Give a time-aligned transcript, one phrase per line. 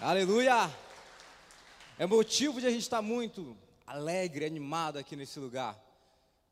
[0.00, 0.70] Aleluia!
[1.98, 5.76] É motivo de a gente estar muito alegre, animado aqui nesse lugar.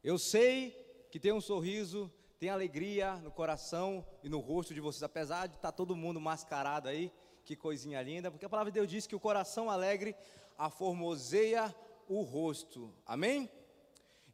[0.02, 0.72] Eu sei
[1.12, 5.54] que tem um sorriso, tem alegria no coração e no rosto de vocês, apesar de
[5.54, 7.12] estar todo mundo mascarado aí,
[7.44, 10.16] que coisinha linda, porque a palavra de Deus diz que o coração alegre
[10.58, 11.72] aformoseia
[12.08, 12.92] o rosto.
[13.06, 13.48] Amém?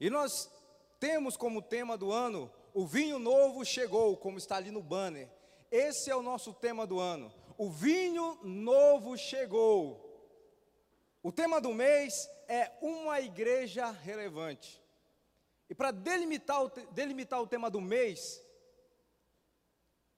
[0.01, 0.51] E nós
[0.99, 5.29] temos como tema do ano o vinho novo chegou, como está ali no banner.
[5.71, 7.31] Esse é o nosso tema do ano.
[7.57, 10.09] O vinho novo chegou.
[11.23, 14.83] O tema do mês é uma igreja relevante.
[15.69, 16.61] E para delimitar,
[16.91, 18.43] delimitar o tema do mês,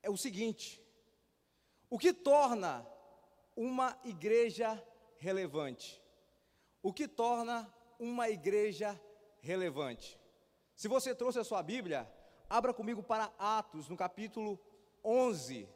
[0.02, 0.82] é o seguinte:
[1.88, 2.86] o que torna
[3.56, 4.82] uma igreja
[5.18, 6.02] relevante?
[6.82, 9.00] O que torna uma igreja
[9.40, 10.20] relevante?
[10.74, 12.10] Se você trouxe a sua Bíblia,
[12.48, 14.58] abra comigo para Atos, no capítulo
[15.04, 15.68] 11.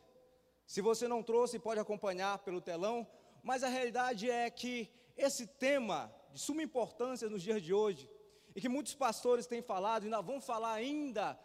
[0.69, 3.07] Se você não trouxe, pode acompanhar pelo telão,
[3.43, 8.07] mas a realidade é que esse tema de suma importância nos dias de hoje,
[8.55, 11.41] e que muitos pastores têm falado, e ainda vão falar ainda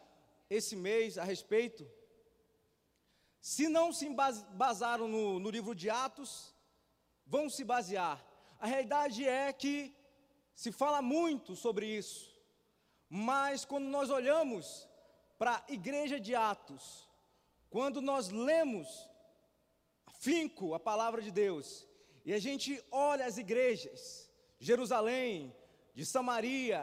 [0.50, 1.90] esse mês a respeito,
[3.40, 4.10] se não se
[4.52, 6.54] basaram no, no livro de Atos,
[7.26, 8.22] vão se basear.
[8.60, 9.96] A realidade é que
[10.54, 12.38] se fala muito sobre isso,
[13.10, 14.86] mas quando nós olhamos
[15.38, 17.08] para a igreja de Atos,
[17.70, 19.13] quando nós lemos
[20.24, 21.86] finco a palavra de Deus,
[22.24, 25.54] e a gente olha as igrejas, Jerusalém,
[25.94, 26.82] de Samaria,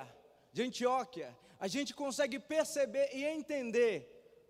[0.53, 3.97] de Antioquia, a gente consegue perceber e entender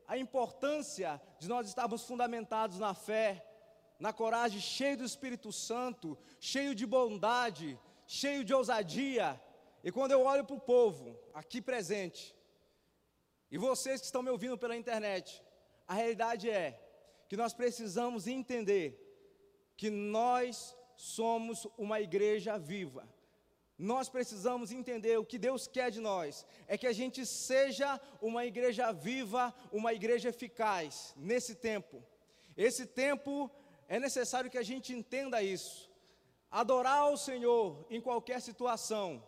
[0.08, 3.47] a importância de nós estarmos fundamentados na fé,
[4.00, 9.41] na coragem, cheio do Espírito Santo, cheio de bondade, cheio de ousadia.
[9.84, 12.34] E quando eu olho para o povo aqui presente,
[13.52, 15.41] e vocês que estão me ouvindo pela internet,
[15.86, 16.89] a realidade é
[17.31, 18.86] que nós precisamos entender
[19.77, 23.09] que nós somos uma igreja viva.
[23.78, 28.44] Nós precisamos entender o que Deus quer de nós, é que a gente seja uma
[28.44, 32.03] igreja viva, uma igreja eficaz nesse tempo.
[32.56, 33.49] Esse tempo
[33.87, 35.88] é necessário que a gente entenda isso.
[36.50, 39.25] Adorar ao Senhor em qualquer situação,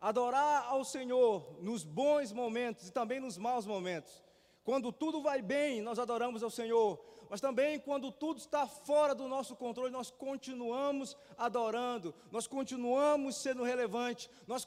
[0.00, 4.22] adorar ao Senhor nos bons momentos e também nos maus momentos.
[4.62, 9.28] Quando tudo vai bem, nós adoramos ao Senhor mas também quando tudo está fora do
[9.28, 14.66] nosso controle, nós continuamos adorando, nós continuamos sendo relevante, nós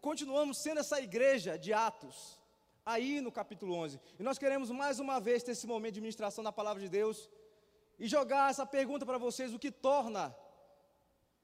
[0.00, 2.40] continuamos sendo essa igreja de Atos,
[2.84, 4.00] aí no capítulo 11.
[4.18, 7.30] E nós queremos mais uma vez ter esse momento de ministração da palavra de Deus
[7.98, 10.34] e jogar essa pergunta para vocês: o que torna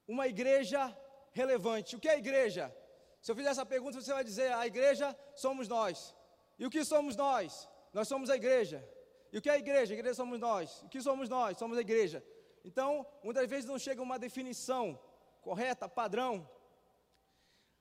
[0.06, 0.96] uma igreja
[1.32, 1.96] relevante?
[1.96, 2.74] O que é igreja?
[3.22, 6.14] Se eu fizer essa pergunta, você vai dizer: a igreja somos nós.
[6.58, 7.68] E o que somos nós?
[7.92, 8.86] Nós somos a igreja.
[9.32, 9.92] E o que é a igreja?
[9.92, 10.82] A igreja somos nós.
[10.82, 11.56] O que somos nós?
[11.56, 12.24] Somos a igreja.
[12.64, 14.98] Então, muitas vezes não chega uma definição
[15.40, 16.48] correta, padrão.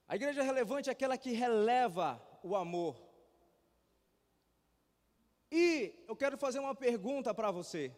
[0.08, 2.96] A igreja relevante é aquela que releva o amor.
[5.52, 7.96] E eu quero fazer uma pergunta para você.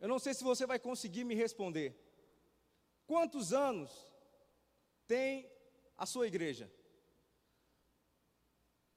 [0.00, 1.94] Eu não sei se você vai conseguir me responder.
[3.06, 3.90] Quantos anos
[5.06, 5.50] tem
[5.96, 6.72] a sua igreja?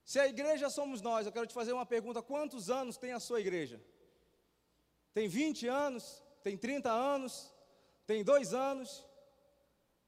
[0.04, 3.20] Se a igreja somos nós, eu quero te fazer uma pergunta: quantos anos tem a
[3.20, 3.82] sua igreja?
[5.14, 6.24] Tem 20 anos?
[6.42, 7.54] Tem 30 anos?
[8.06, 9.06] Tem dois anos?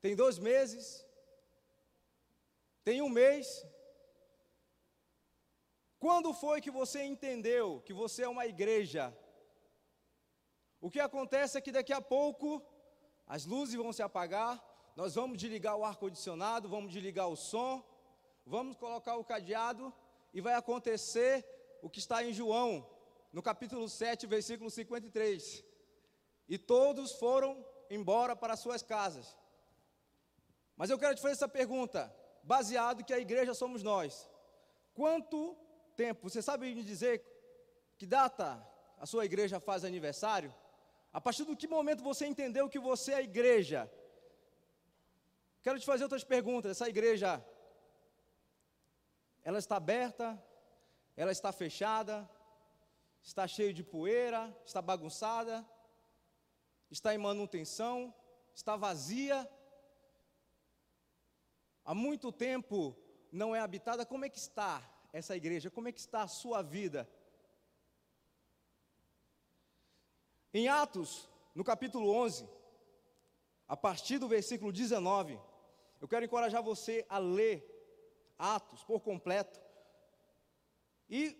[0.01, 1.05] Tem dois meses?
[2.83, 3.65] Tem um mês?
[5.97, 9.15] Quando foi que você entendeu que você é uma igreja?
[10.79, 12.61] O que acontece é que daqui a pouco
[13.25, 14.63] as luzes vão se apagar,
[14.95, 17.83] nós vamos desligar o ar-condicionado, vamos desligar o som,
[18.45, 19.93] vamos colocar o cadeado
[20.33, 21.45] e vai acontecer
[21.81, 22.87] o que está em João,
[23.31, 25.63] no capítulo 7, versículo 53.
[26.47, 29.35] E todos foram embora para suas casas.
[30.77, 32.13] Mas eu quero te fazer essa pergunta,
[32.43, 34.29] baseado que a igreja somos nós.
[34.93, 35.55] Quanto
[35.95, 37.23] tempo, você sabe me dizer
[37.97, 38.65] que data
[38.99, 40.53] a sua igreja faz aniversário?
[41.11, 43.89] A partir do que momento você entendeu que você é a igreja?
[45.63, 46.71] Quero te fazer outras perguntas.
[46.71, 47.43] Essa igreja
[49.45, 50.43] ela está aberta,
[51.15, 52.27] ela está fechada,
[53.21, 55.63] está cheia de poeira, está bagunçada,
[56.89, 58.11] está em manutenção,
[58.55, 59.47] está vazia.
[61.85, 62.97] Há muito tempo
[63.31, 64.03] não é habitada.
[64.03, 64.81] Como é que está
[65.13, 65.69] essa igreja?
[65.69, 67.07] Como é que está a sua vida?
[70.51, 72.49] Em Atos, no capítulo 11,
[73.67, 75.39] a partir do versículo 19,
[76.01, 77.74] eu quero encorajar você a ler
[78.37, 79.59] Atos por completo.
[81.09, 81.37] E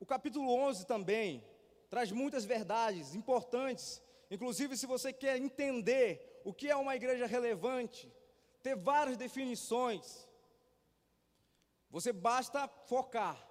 [0.00, 1.44] o capítulo 11 também
[1.88, 4.02] traz muitas verdades importantes.
[4.30, 8.12] Inclusive se você quer entender o que é uma igreja relevante,
[8.62, 10.28] ter várias definições,
[11.90, 13.46] você basta focar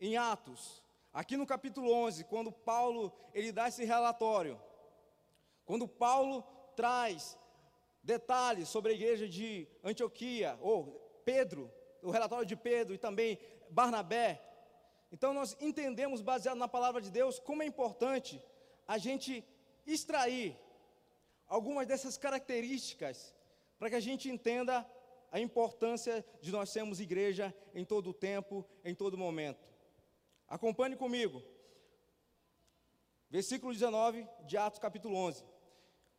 [0.00, 0.82] em Atos,
[1.12, 4.60] aqui no capítulo 11, quando Paulo ele dá esse relatório,
[5.64, 6.42] quando Paulo
[6.74, 7.38] traz
[8.02, 11.72] detalhes sobre a igreja de Antioquia, ou Pedro,
[12.02, 13.38] o relatório de Pedro e também
[13.70, 14.40] Barnabé.
[15.12, 18.40] Então nós entendemos, baseado na palavra de Deus, como é importante
[18.86, 19.44] a gente
[19.86, 20.56] extrair
[21.46, 23.34] algumas dessas características
[23.78, 24.86] para que a gente entenda
[25.32, 29.72] a importância de nós sermos igreja em todo o tempo, em todo momento.
[30.48, 31.42] Acompanhe comigo.
[33.28, 35.44] Versículo 19 de Atos capítulo 11.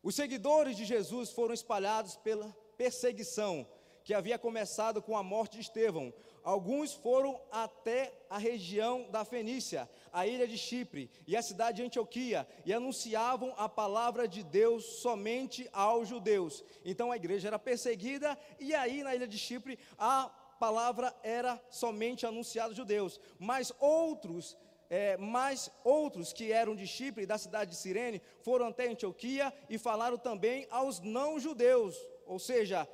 [0.01, 3.67] Os seguidores de Jesus foram espalhados pela perseguição
[4.03, 6.13] que havia começado com a morte de Estevão.
[6.43, 11.83] Alguns foram até a região da Fenícia, a ilha de Chipre e a cidade de
[11.83, 16.63] Antioquia e anunciavam a palavra de Deus somente aos judeus.
[16.83, 22.25] Então a igreja era perseguida e aí na ilha de Chipre a palavra era somente
[22.25, 23.19] anunciada aos judeus.
[23.39, 24.57] Mas outros
[24.91, 29.77] é, mas outros que eram de Chipre, da cidade de Cirene, foram até Antioquia e
[29.77, 31.95] falaram também aos não-judeus,
[32.25, 32.85] ou seja,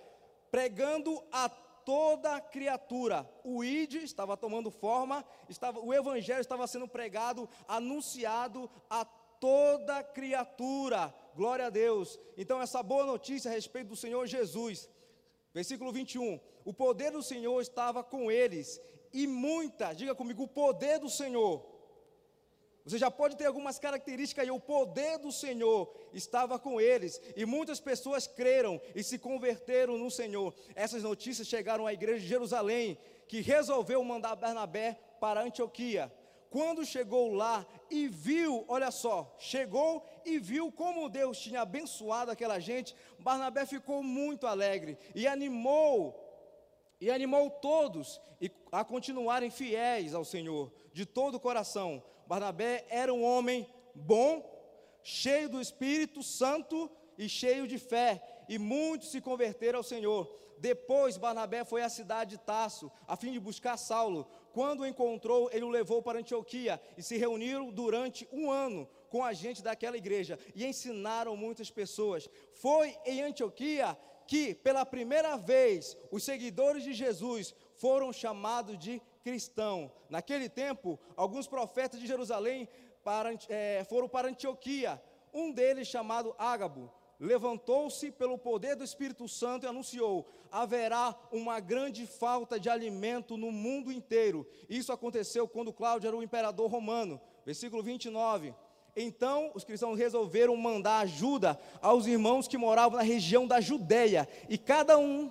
[0.52, 3.30] pregando a toda criatura.
[3.44, 11.14] O ID estava tomando forma, estava, o evangelho estava sendo pregado, anunciado a toda criatura.
[11.36, 12.20] Glória a Deus.
[12.36, 14.90] Então, essa boa notícia a respeito do Senhor Jesus.
[15.54, 16.40] Versículo 21.
[16.66, 18.82] O poder do Senhor estava com eles,
[19.14, 21.76] e muita, diga comigo, o poder do Senhor
[22.88, 27.45] você já pode ter algumas características aí, o poder do Senhor estava com eles, e
[27.45, 30.54] muitas pessoas creram e se converteram no Senhor.
[30.74, 32.98] Essas notícias chegaram à igreja de Jerusalém,
[33.28, 36.10] que resolveu mandar Bernabé para Antioquia.
[36.50, 42.57] Quando chegou lá e viu, olha só, chegou e viu como Deus tinha abençoado aquela
[42.57, 46.24] gente, Barnabé ficou muito alegre e animou
[47.01, 48.22] e animou todos
[48.72, 52.01] a continuarem fiéis ao Senhor de todo o coração.
[52.27, 54.44] Barnabé era um homem bom,
[55.01, 60.29] cheio do Espírito Santo e cheio de fé, e muitos se converteram ao Senhor.
[60.59, 64.27] Depois Barnabé foi à cidade de Tarso, a fim de buscar Saulo.
[64.51, 69.24] Quando o encontrou, ele o levou para Antioquia e se reuniram durante um ano com
[69.24, 72.29] a gente daquela igreja e ensinaram muitas pessoas.
[72.53, 79.91] Foi em Antioquia que, pela primeira vez, os seguidores de Jesus foram chamados de cristão.
[80.09, 82.69] Naquele tempo, alguns profetas de Jerusalém
[83.03, 85.01] para, é, foram para Antioquia.
[85.33, 86.89] Um deles, chamado Ágabo,
[87.19, 93.51] levantou-se pelo poder do Espírito Santo e anunciou: haverá uma grande falta de alimento no
[93.51, 94.47] mundo inteiro.
[94.69, 97.19] Isso aconteceu quando Cláudio era o imperador romano.
[97.45, 98.56] Versículo 29.
[98.95, 104.57] Então os cristãos resolveram mandar ajuda aos irmãos que moravam na região da Judéia, e
[104.57, 105.29] cada um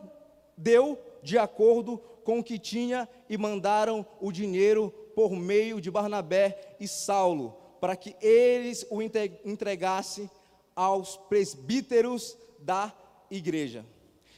[0.54, 6.76] deu de acordo com o que tinha e mandaram o dinheiro por meio de Barnabé
[6.80, 10.28] e Saulo, para que eles o entregassem
[10.74, 12.92] aos presbíteros da
[13.30, 13.86] igreja.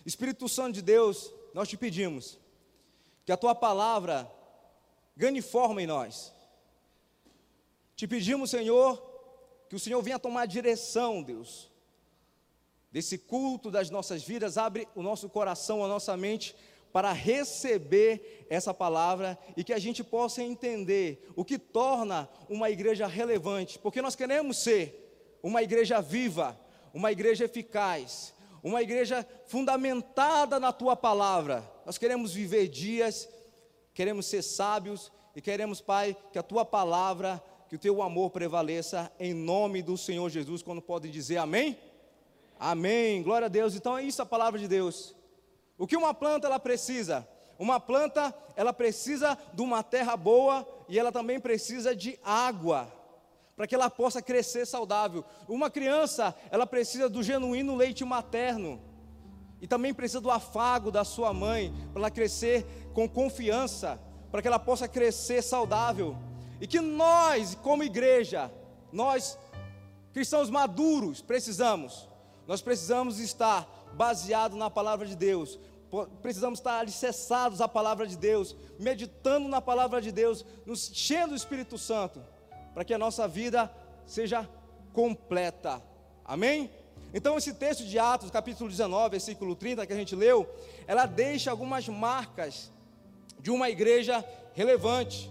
[0.04, 2.38] Espírito Santo de Deus, nós te pedimos
[3.24, 4.30] que a tua palavra
[5.16, 6.30] ganhe forma em nós.
[7.96, 9.02] Te pedimos, Senhor,
[9.66, 11.70] que o Senhor venha tomar direção, Deus,
[12.92, 16.54] desse culto das nossas vidas, abre o nosso coração, a nossa mente
[16.92, 23.06] para receber essa palavra e que a gente possa entender o que torna uma igreja
[23.06, 26.58] relevante, porque nós queremos ser uma igreja viva,
[26.92, 31.68] uma igreja eficaz, uma igreja fundamentada na tua palavra.
[31.86, 33.28] Nós queremos viver dias,
[33.94, 39.12] queremos ser sábios e queremos, Pai, que a tua palavra, que o teu amor prevaleça
[39.20, 41.78] em nome do Senhor Jesus, quando podem dizer amém?
[42.58, 43.22] Amém.
[43.22, 43.76] Glória a Deus.
[43.76, 45.14] Então é isso a palavra de Deus.
[45.78, 47.26] O que uma planta ela precisa?
[47.58, 52.92] Uma planta, ela precisa de uma terra boa e ela também precisa de água
[53.56, 55.24] para que ela possa crescer saudável.
[55.48, 58.80] Uma criança, ela precisa do genuíno leite materno
[59.60, 64.46] e também precisa do afago da sua mãe para ela crescer com confiança, para que
[64.46, 66.16] ela possa crescer saudável.
[66.60, 68.48] E que nós, como igreja,
[68.92, 69.36] nós
[70.12, 72.08] cristãos maduros, precisamos.
[72.46, 75.58] Nós precisamos estar baseado na palavra de Deus.
[76.22, 81.36] Precisamos estar alicerçados à palavra de Deus, meditando na palavra de Deus, nos enchendo do
[81.36, 82.22] Espírito Santo,
[82.74, 83.70] para que a nossa vida
[84.06, 84.48] seja
[84.92, 85.82] completa.
[86.24, 86.70] Amém?
[87.14, 90.46] Então, esse texto de Atos, capítulo 19, versículo 30, que a gente leu,
[90.86, 92.70] ela deixa algumas marcas
[93.40, 94.22] de uma igreja
[94.54, 95.30] relevante.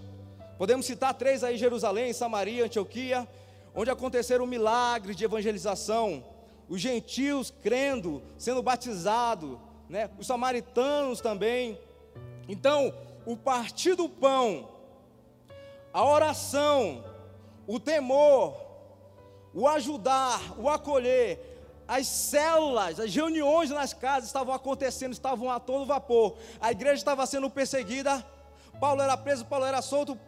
[0.57, 3.27] Podemos citar três aí: Jerusalém, Samaria, Antioquia,
[3.75, 6.23] onde aconteceram milagres de evangelização,
[6.69, 9.57] os gentios crendo, sendo batizados,
[9.89, 10.09] né?
[10.17, 11.79] os samaritanos também.
[12.47, 12.93] Então,
[13.25, 14.69] o partir do pão,
[15.93, 17.03] a oração,
[17.65, 18.55] o temor,
[19.53, 21.57] o ajudar, o acolher,
[21.87, 26.35] as células, as reuniões nas casas estavam acontecendo, estavam a todo vapor.
[26.59, 28.25] A igreja estava sendo perseguida.
[28.79, 30.19] Paulo era preso, Paulo era solto.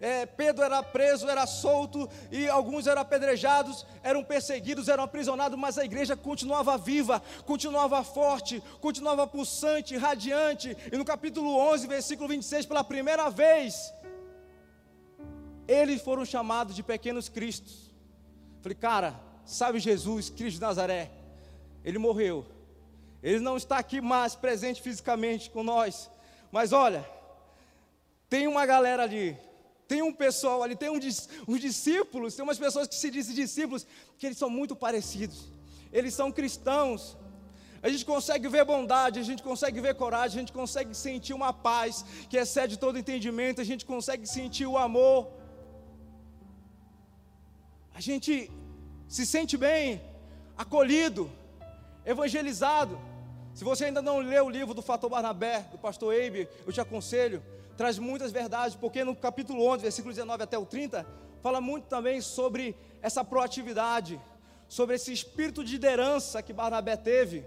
[0.00, 5.76] É, Pedro era preso, era solto, e alguns eram apedrejados, eram perseguidos, eram aprisionados, mas
[5.76, 10.76] a igreja continuava viva, continuava forte, continuava pulsante, radiante.
[10.90, 13.92] E no capítulo 11, versículo 26, pela primeira vez,
[15.68, 17.90] eles foram chamados de pequenos cristos.
[18.62, 21.10] Falei, cara, Sabe Jesus, Cristo de Nazaré?
[21.84, 22.46] Ele morreu.
[23.20, 26.08] Ele não está aqui mais presente fisicamente com nós.
[26.52, 27.04] Mas olha,
[28.28, 29.36] tem uma galera ali,
[29.90, 31.00] tem um pessoal ali, tem um,
[31.50, 33.84] uns discípulos, tem umas pessoas que se dizem discípulos,
[34.18, 35.38] que eles são muito parecidos.
[35.98, 37.00] Eles são cristãos.
[37.86, 41.52] A gente consegue ver bondade, a gente consegue ver coragem, a gente consegue sentir uma
[41.68, 45.20] paz que excede todo entendimento, a gente consegue sentir o amor.
[47.98, 48.32] A gente
[49.16, 50.00] se sente bem,
[50.64, 51.24] acolhido,
[52.14, 52.94] evangelizado.
[53.60, 56.80] Se você ainda não leu o livro do Fator Barnabé, do pastor Eibe, eu te
[56.80, 57.42] aconselho,
[57.76, 61.06] traz muitas verdades, porque no capítulo 11, versículo 19 até o 30,
[61.42, 64.18] fala muito também sobre essa proatividade,
[64.66, 67.44] sobre esse espírito de liderança que Barnabé teve,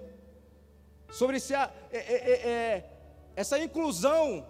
[1.11, 2.89] sobre esse, é, é, é, é,
[3.35, 4.45] essa inclusão,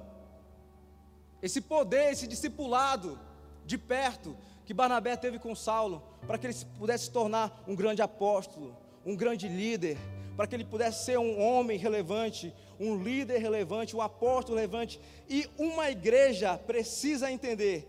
[1.42, 3.18] esse poder, esse discipulado
[3.66, 8.02] de perto, que Barnabé teve com Saulo, para que ele pudesse se tornar um grande
[8.02, 9.98] apóstolo, um grande líder,
[10.36, 15.00] para que ele pudesse ser um homem relevante, um líder relevante, um apóstolo relevante.
[15.30, 17.88] E uma igreja precisa entender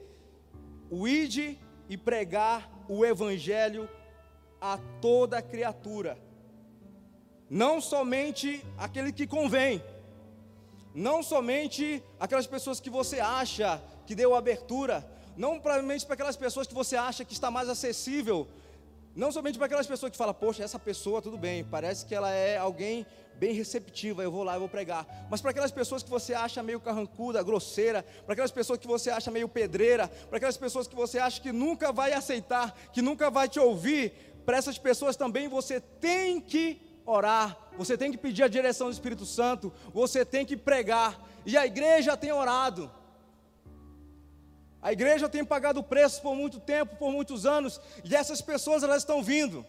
[0.91, 1.59] o ide
[1.89, 3.89] e pregar o evangelho
[4.61, 6.19] a toda criatura.
[7.49, 9.83] Não somente aquele que convém,
[10.95, 16.67] não somente aquelas pessoas que você acha que deu abertura, não provavelmente para aquelas pessoas
[16.67, 18.49] que você acha que está mais acessível,
[19.15, 22.31] não somente para aquelas pessoas que falam, poxa, essa pessoa tudo bem, parece que ela
[22.31, 23.07] é alguém
[23.37, 25.07] bem receptiva, eu vou lá, eu vou pregar.
[25.31, 29.11] Mas para aquelas pessoas que você acha meio carrancuda, grosseira, para aquelas pessoas que você
[29.11, 33.31] acha meio pedreira, para aquelas pessoas que você acha que nunca vai aceitar, que nunca
[33.31, 34.13] vai te ouvir,
[34.45, 38.93] para essas pessoas também você tem que orar, você tem que pedir a direção do
[38.93, 41.21] Espírito Santo, você tem que pregar.
[41.47, 42.91] E a igreja tem orado.
[44.85, 48.99] A igreja tem pagado preço por muito tempo, por muitos anos, e essas pessoas elas
[48.99, 49.65] estão vindo.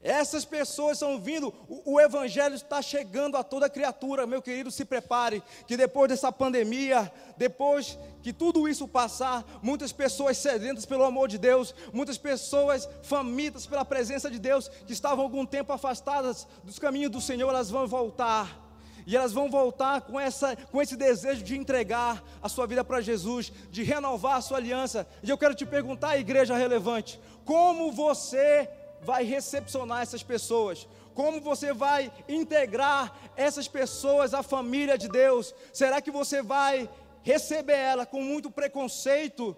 [0.00, 4.86] Essas pessoas estão vindo, o, o, Evangelho está chegando a toda criatura, meu querido, se
[4.86, 11.28] prepare, que depois dessa pandemia, depois que tudo isso passar, muitas pessoas sedentas pelo amor
[11.28, 16.78] de Deus, muitas pessoas famintas pela presença de Deus, que estavam algum tempo afastadas dos
[16.78, 18.69] caminhos do Senhor, elas vão voltar
[19.10, 23.00] e elas vão voltar com, essa, com esse desejo de entregar a sua vida para
[23.00, 25.04] Jesus, de renovar a sua aliança.
[25.20, 28.70] E eu quero te perguntar, igreja relevante, como você
[29.02, 30.86] vai recepcionar essas pessoas?
[31.12, 35.52] Como você vai integrar essas pessoas à família de Deus?
[35.72, 36.88] Será que você vai
[37.24, 39.56] receber ela com muito preconceito,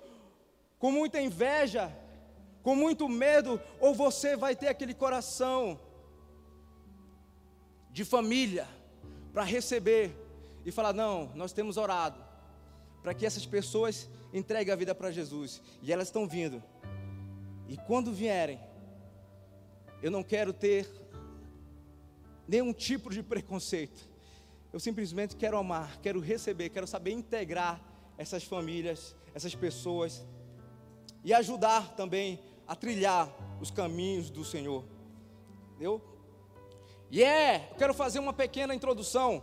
[0.79, 1.95] com muita inveja,
[2.63, 5.79] com muito medo, ou você vai ter aquele coração
[7.91, 8.67] de família?
[9.33, 10.15] Para receber
[10.65, 12.23] e falar: não, nós temos orado
[13.03, 16.63] para que essas pessoas entreguem a vida para Jesus e elas estão vindo.
[17.69, 18.61] E quando vierem,
[20.03, 20.89] eu não quero ter
[22.47, 24.11] nenhum tipo de preconceito.
[24.73, 27.81] Eu simplesmente quero amar, quero receber, quero saber integrar
[28.17, 30.25] essas famílias, essas pessoas
[31.25, 33.29] e ajudar também a trilhar
[33.61, 34.85] os caminhos do Senhor.
[35.71, 36.12] Entendeu?
[37.13, 39.43] E é, eu quero fazer uma pequena introdução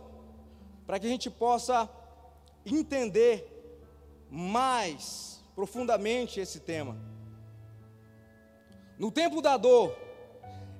[0.84, 1.88] para que a gente possa
[2.66, 3.46] entender
[4.28, 6.96] mais profundamente esse tema.
[8.98, 9.96] No tempo da dor,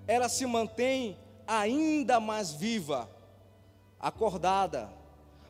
[0.04, 1.16] ela se mantém
[1.46, 3.08] ainda mais viva,
[4.00, 4.92] acordada,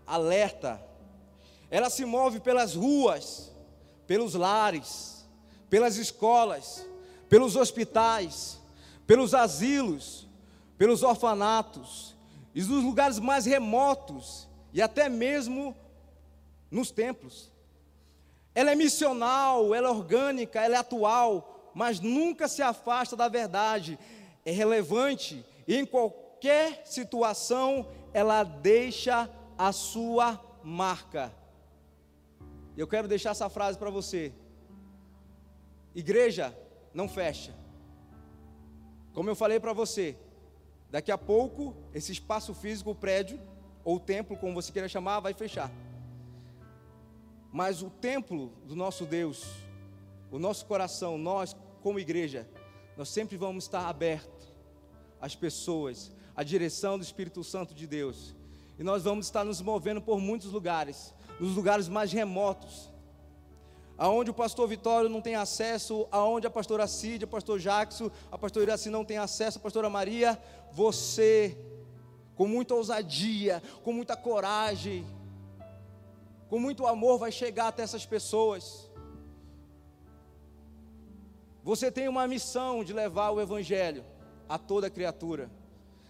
[0.06, 0.78] alerta.
[1.70, 3.50] Ela se move pelas ruas,
[4.06, 5.26] pelos lares,
[5.70, 6.86] pelas escolas,
[7.30, 8.60] pelos hospitais,
[9.06, 10.28] pelos asilos,
[10.80, 12.16] pelos orfanatos
[12.54, 15.76] e nos lugares mais remotos e até mesmo
[16.70, 17.52] nos templos.
[18.54, 23.98] Ela é missional, ela é orgânica, ela é atual, mas nunca se afasta da verdade.
[24.42, 31.30] É relevante e em qualquer situação ela deixa a sua marca.
[32.74, 34.32] Eu quero deixar essa frase para você.
[35.94, 36.56] igreja
[36.94, 37.54] não fecha.
[39.12, 40.16] Como eu falei para você,
[40.90, 43.40] daqui a pouco esse espaço físico, o prédio
[43.84, 45.70] ou o templo, como você queira chamar, vai fechar.
[47.52, 49.44] Mas o templo do nosso Deus,
[50.30, 52.48] o nosso coração, nós como igreja,
[52.96, 54.52] nós sempre vamos estar abertos
[55.20, 58.34] às pessoas, à direção do Espírito Santo de Deus.
[58.78, 62.90] E nós vamos estar nos movendo por muitos lugares, nos lugares mais remotos,
[64.00, 68.38] aonde o pastor Vitório não tem acesso, aonde a pastora Cid, o pastor Jackson, a
[68.38, 70.40] pastora Iraci não tem acesso, a pastora Maria,
[70.72, 71.54] você,
[72.34, 75.06] com muita ousadia, com muita coragem,
[76.48, 78.90] com muito amor, vai chegar até essas pessoas.
[81.62, 84.02] Você tem uma missão de levar o Evangelho
[84.48, 85.50] a toda criatura.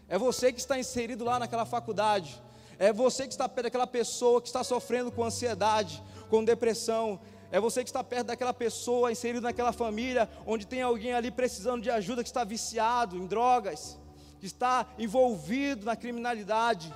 [0.09, 2.41] É você que está inserido lá naquela faculdade.
[2.79, 7.19] É você que está perto daquela pessoa que está sofrendo com ansiedade, com depressão.
[7.53, 11.83] É você que está perto daquela pessoa, inserido naquela família, onde tem alguém ali precisando
[11.83, 13.99] de ajuda, que está viciado em drogas,
[14.39, 16.95] que está envolvido na criminalidade,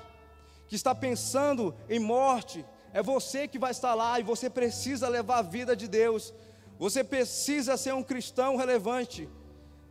[0.69, 2.65] que está pensando em morte.
[2.93, 6.33] É você que vai estar lá e você precisa levar a vida de Deus.
[6.79, 9.29] Você precisa ser um cristão relevante.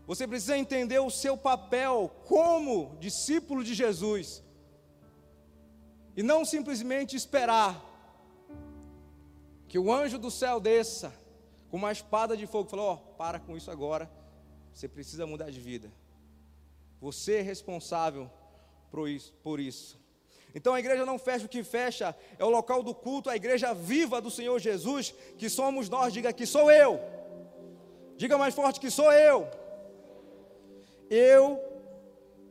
[0.08, 4.42] Você precisa entender o seu papel como discípulo de Jesus.
[6.16, 7.93] E não simplesmente esperar
[9.74, 11.12] que o anjo do céu desça
[11.68, 14.08] com uma espada de fogo, falou: Ó, oh, para com isso agora,
[14.72, 15.92] você precisa mudar de vida.
[17.02, 18.30] Você é responsável
[18.92, 20.00] por isso, por isso.
[20.54, 23.74] Então a igreja não fecha o que fecha, é o local do culto, a igreja
[23.74, 27.00] viva do Senhor Jesus, que somos nós, diga que sou eu.
[28.16, 29.50] Diga mais forte que sou eu.
[31.10, 31.60] Eu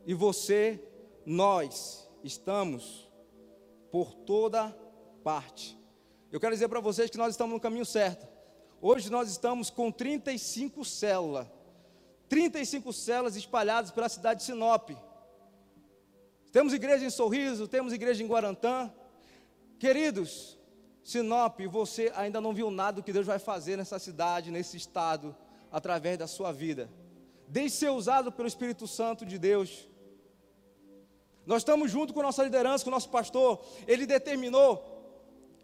[0.05, 0.77] e você,
[1.25, 3.09] nós estamos
[3.89, 4.77] por toda
[5.23, 5.81] parte.
[6.33, 8.27] Eu quero dizer para vocês que nós estamos no caminho certo.
[8.81, 11.45] Hoje nós estamos com 35 células.
[12.27, 14.89] 35 células espalhadas pela cidade de Sinop.
[16.51, 18.91] Temos igreja em Sorriso, temos igreja em Guarantã.
[19.77, 20.57] Queridos,
[21.03, 25.35] Sinop, você ainda não viu nada do que Deus vai fazer nessa cidade, nesse estado,
[25.71, 26.89] através da sua vida.
[27.47, 29.87] Deixe ser usado pelo Espírito Santo de Deus.
[31.45, 33.63] Nós estamos junto com nossa liderança, com o nosso pastor.
[33.87, 34.92] Ele determinou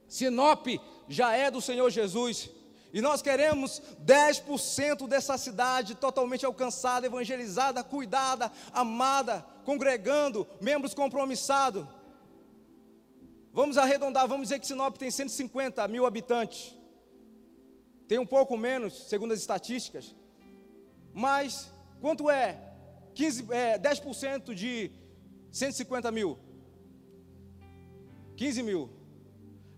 [0.10, 0.67] Sinop
[1.08, 2.50] já é do Senhor Jesus.
[2.91, 11.86] E nós queremos 10% dessa cidade totalmente alcançada, evangelizada, cuidada, amada, congregando, membros compromissados.
[13.54, 16.76] Vamos arredondar, vamos dizer que Sinop tem 150 mil habitantes.
[18.08, 20.15] Tem um pouco menos, segundo as estatísticas.
[21.13, 22.58] Mas quanto é?
[23.13, 24.91] 15, é 10% de
[25.52, 26.39] 150 mil?
[28.36, 28.98] 15 mil.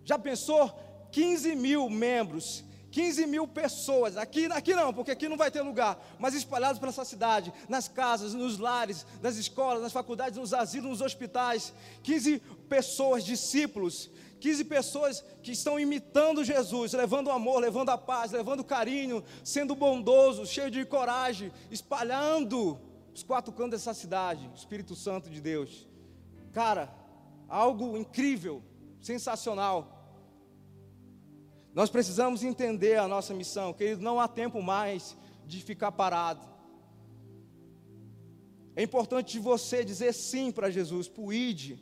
[0.04, 0.72] Já pensou?
[1.12, 6.02] 15 mil membros, 15 mil pessoas, aqui, aqui não, porque aqui não vai ter lugar,
[6.20, 10.90] mas espalhados pela essa cidade, nas casas, nos lares, nas escolas, nas faculdades, nos asilos,
[10.90, 14.10] nos hospitais, 15 pessoas, discípulos,
[14.40, 20.46] 15 pessoas que estão imitando Jesus, levando amor, levando a paz, levando carinho, sendo bondoso,
[20.46, 22.80] cheio de coragem, espalhando
[23.14, 25.88] os quatro cantos dessa cidade, o Espírito Santo de Deus.
[26.52, 26.94] Cara,
[27.48, 28.64] algo incrível
[29.02, 29.98] sensacional.
[31.74, 36.48] Nós precisamos entender a nossa missão, querido, não há tempo mais de ficar parado.
[38.76, 41.78] É importante você dizer sim para Jesus, para o ID.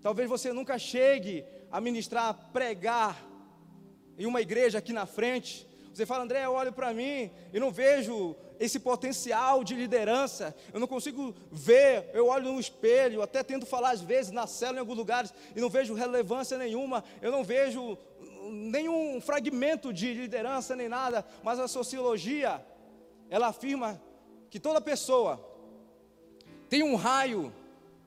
[0.00, 3.24] Talvez você nunca chegue a ministrar, pregar
[4.18, 5.66] em uma igreja aqui na frente.
[5.92, 10.54] Você fala, André, eu olho para mim e não vejo esse potencial de liderança.
[10.72, 14.76] Eu não consigo ver, eu olho no espelho, até tento falar às vezes na cela
[14.76, 17.02] em alguns lugares e não vejo relevância nenhuma.
[17.20, 17.98] Eu não vejo
[18.48, 22.64] nenhum fragmento de liderança nem nada, mas a sociologia
[23.28, 24.00] ela afirma
[24.48, 25.44] que toda pessoa
[26.68, 27.52] tem um raio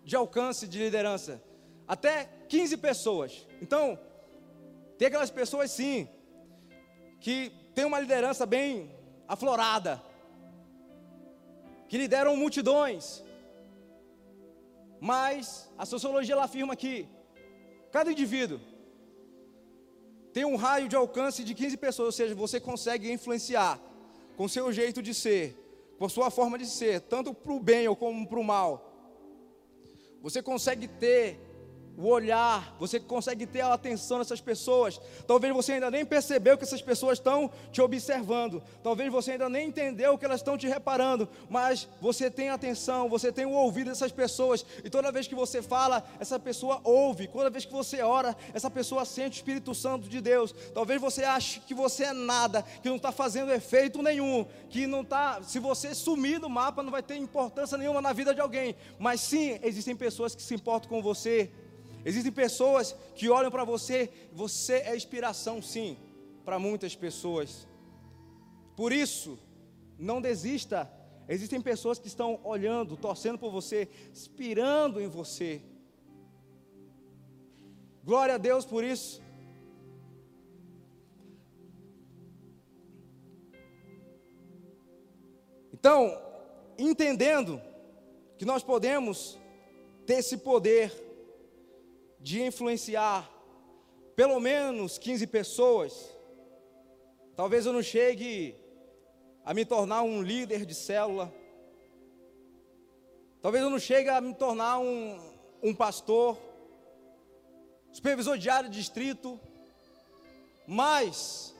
[0.06, 1.44] de alcance de liderança,
[1.86, 3.46] até 15 pessoas.
[3.62, 4.00] Então,
[4.98, 6.08] tem aquelas pessoas sim
[7.20, 8.96] que tem uma liderança bem
[9.28, 10.02] aflorada,
[11.88, 13.24] que lideram multidões.
[15.00, 17.08] Mas a sociologia afirma que
[17.92, 18.60] cada indivíduo
[20.34, 23.80] tem um raio de alcance de 15 pessoas, ou seja, você consegue influenciar
[24.36, 25.56] com seu jeito de ser,
[25.98, 28.92] com sua forma de ser, tanto para o bem ou como para o mal.
[30.22, 31.40] Você consegue ter
[31.98, 35.00] o olhar, você consegue ter a atenção dessas pessoas.
[35.26, 38.62] Talvez você ainda nem percebeu que essas pessoas estão te observando.
[38.84, 43.32] Talvez você ainda nem entendeu que elas estão te reparando, mas você tem atenção, você
[43.32, 44.66] tem o ouvido dessas pessoas.
[44.84, 47.28] E toda vez que você fala, essa pessoa ouve.
[47.28, 50.54] Toda vez que você ora, essa pessoa sente o Espírito Santo de Deus.
[50.74, 55.02] Talvez você ache que você é nada, que não está fazendo efeito nenhum, que não
[55.02, 55.42] está.
[55.44, 58.76] Se você sumir do mapa, não vai ter importância nenhuma na vida de alguém.
[59.00, 61.52] Mas sim, existem pessoas que se importam com você
[62.06, 65.98] Existem pessoas que olham para você, você é inspiração, sim,
[66.46, 67.68] para muitas pessoas.
[68.76, 69.40] Por isso,
[69.98, 70.88] não desista.
[71.28, 75.64] Existem pessoas que estão olhando, torcendo por você, inspirando em você.
[78.04, 79.20] Glória a Deus por isso.
[85.74, 86.16] Então,
[86.78, 87.60] entendendo
[88.38, 89.40] que nós podemos
[90.06, 91.05] ter esse poder
[92.26, 93.32] de influenciar
[94.16, 96.18] pelo menos 15 pessoas,
[97.36, 98.56] talvez eu não chegue
[99.44, 101.32] a me tornar um líder de célula,
[103.44, 105.20] talvez eu não chegue a me tornar um,
[105.62, 106.36] um pastor,
[107.92, 109.40] supervisor diário de distrito,
[110.66, 111.56] mas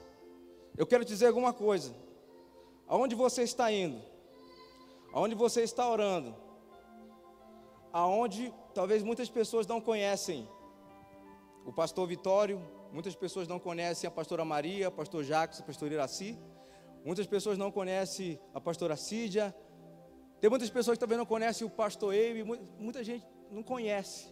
[0.76, 1.94] eu quero dizer alguma coisa.
[2.88, 4.02] Aonde você está indo?
[5.14, 6.36] Aonde você está orando?
[7.94, 10.55] Aonde talvez muitas pessoas não conhecem
[11.66, 16.38] o pastor Vitório, muitas pessoas não conhecem a pastora Maria, pastor Jacques, pastor Iraci.
[17.04, 19.54] Muitas pessoas não conhecem a pastora Cídia.
[20.40, 22.44] Tem muitas pessoas que também não conhecem o pastor Eibe.
[22.80, 24.32] Muita gente não conhece.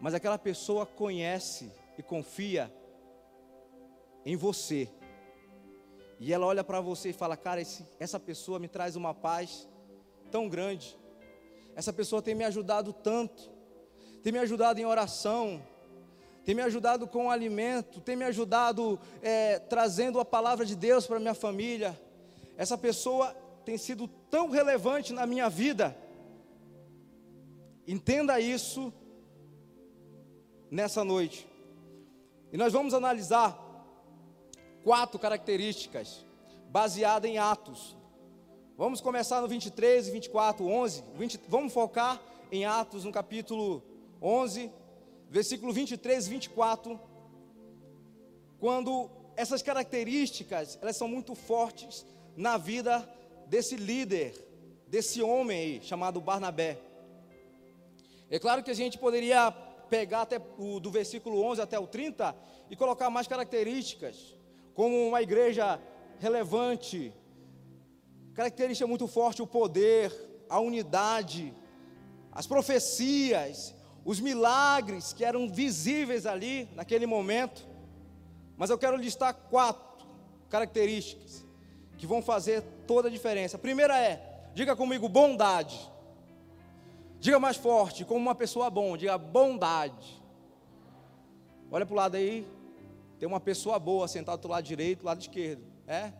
[0.00, 2.72] Mas aquela pessoa conhece e confia
[4.24, 4.88] em você.
[6.20, 9.68] E ela olha para você e fala: Cara, esse, essa pessoa me traz uma paz
[10.30, 10.96] tão grande.
[11.74, 13.57] Essa pessoa tem me ajudado tanto
[14.22, 15.62] tem me ajudado em oração,
[16.44, 21.18] tem me ajudado com alimento, tem me ajudado é, trazendo a palavra de Deus para
[21.18, 22.00] minha família.
[22.56, 25.96] Essa pessoa tem sido tão relevante na minha vida.
[27.86, 28.92] Entenda isso
[30.70, 31.46] nessa noite.
[32.52, 33.58] E nós vamos analisar
[34.82, 36.24] quatro características
[36.70, 37.96] baseadas em Atos.
[38.76, 41.04] Vamos começar no 23 e 24, 11.
[41.14, 43.82] 20, vamos focar em Atos no capítulo
[44.20, 44.70] 11,
[45.30, 47.00] versículo 23 e 24,
[48.58, 52.04] quando essas características, elas são muito fortes
[52.36, 53.08] na vida
[53.46, 54.34] desse líder,
[54.86, 56.78] desse homem aí, chamado Barnabé.
[58.30, 59.50] É claro que a gente poderia
[59.88, 62.34] pegar até o, do versículo 11 até o 30
[62.70, 64.34] e colocar mais características,
[64.74, 65.80] como uma igreja
[66.18, 67.12] relevante,
[68.34, 70.12] característica muito forte, o poder,
[70.48, 71.54] a unidade,
[72.32, 73.74] as profecias,
[74.08, 77.68] os milagres que eram visíveis ali naquele momento.
[78.56, 80.06] Mas eu quero listar quatro
[80.48, 81.44] características
[81.98, 83.58] que vão fazer toda a diferença.
[83.58, 85.78] A primeira é, diga comigo, bondade.
[87.20, 90.22] Diga mais forte, como uma pessoa bom, diga bondade.
[91.70, 92.48] Olha para o lado aí,
[93.18, 95.62] tem uma pessoa boa sentada do lado direito, do lado esquerdo.
[95.86, 96.14] É?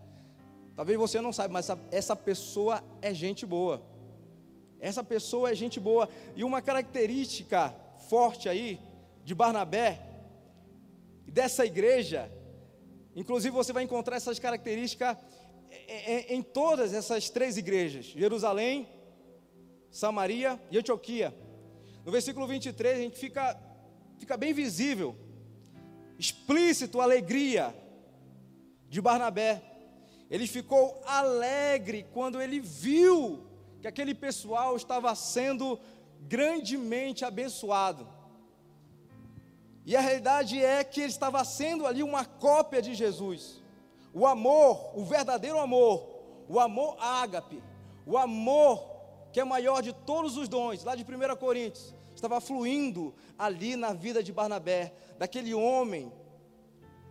[0.77, 3.83] Talvez você não saiba, mas essa, essa pessoa é gente boa.
[4.81, 6.09] Essa pessoa é gente boa.
[6.37, 7.75] E uma característica
[8.09, 8.81] forte aí
[9.25, 10.01] de Barnabé,
[11.27, 12.31] dessa igreja,
[13.15, 15.17] inclusive você vai encontrar essas características
[16.29, 18.89] em todas essas três igrejas: Jerusalém,
[19.91, 21.35] Samaria e Antioquia.
[22.05, 23.61] No versículo 23 a gente fica,
[24.19, 25.15] fica bem visível,
[26.19, 27.75] explícito a alegria
[28.89, 29.63] de Barnabé.
[30.31, 33.48] Ele ficou alegre quando ele viu
[33.81, 35.79] que aquele pessoal estava sendo
[36.23, 38.09] grandemente abençoado.
[39.87, 43.63] E a realidade é que ele estava sendo ali uma cópia de Jesus.
[44.13, 46.07] O amor, o verdadeiro amor,
[46.49, 47.63] o amor ágape,
[48.05, 48.99] o amor
[49.33, 53.93] que é maior de todos os dons, lá de 1 Coríntios, estava fluindo ali na
[53.93, 56.13] vida de Barnabé, daquele homem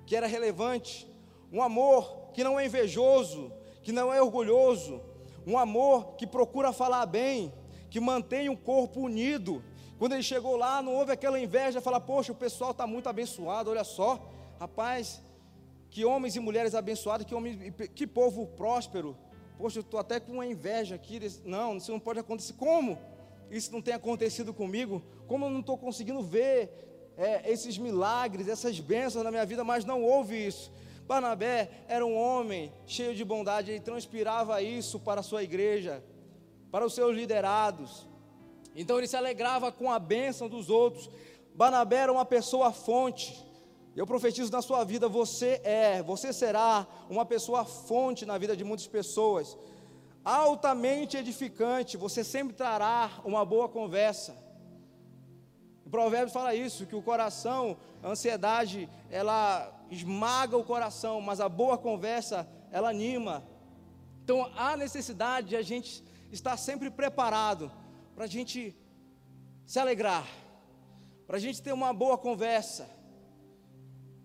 [0.06, 1.08] que era relevante,
[1.52, 3.52] um amor que não é invejoso,
[3.84, 5.02] que não é orgulhoso,
[5.48, 7.54] um amor que procura falar bem,
[7.90, 9.64] que mantém o corpo unido.
[9.98, 13.70] Quando ele chegou lá, não houve aquela inveja, falar, poxa, o pessoal está muito abençoado,
[13.70, 14.30] olha só,
[14.60, 15.22] rapaz,
[15.90, 19.16] que homens e mulheres abençoados, que, homem, que povo próspero.
[19.58, 21.20] Poxa, eu estou até com uma inveja aqui.
[21.46, 22.54] Não, isso não pode acontecer.
[22.54, 23.00] Como
[23.50, 25.02] isso não tem acontecido comigo?
[25.28, 29.86] Como eu não estou conseguindo ver é, esses milagres, essas bênçãos na minha vida, mas
[29.86, 30.72] não houve isso.
[31.08, 36.04] Barnabé era um homem cheio de bondade, ele transpirava isso para a sua igreja,
[36.70, 38.06] para os seus liderados.
[38.76, 41.10] Então ele se alegrava com a bênção dos outros.
[41.56, 43.42] Barnabé era uma pessoa fonte.
[43.96, 48.66] Eu profetizo na sua vida, você é, você será uma pessoa fonte na vida de
[48.66, 49.58] muitas pessoas.
[50.26, 54.36] Altamente edificante, você sempre trará uma boa conversa.
[55.86, 61.50] O provérbio fala isso, que o coração, a ansiedade, ela esmaga o coração, mas a
[61.50, 63.44] boa conversa, ela anima.
[64.24, 67.72] Então há necessidade de a gente estar sempre preparado
[68.16, 68.76] para a gente
[69.66, 70.28] se alegrar,
[71.26, 72.90] para a gente ter uma boa conversa.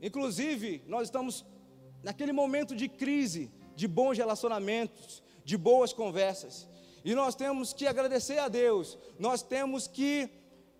[0.00, 1.44] Inclusive, nós estamos
[2.02, 6.68] naquele momento de crise, de bons relacionamentos, de boas conversas.
[7.04, 10.28] E nós temos que agradecer a Deus, nós temos que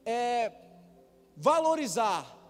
[0.05, 0.53] é,
[1.37, 2.42] valorizar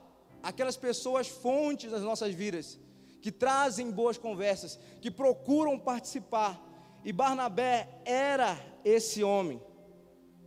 [0.42, 2.78] aquelas pessoas fontes das nossas vidas,
[3.20, 6.60] que trazem boas conversas, que procuram participar.
[7.04, 9.60] E Barnabé era esse homem.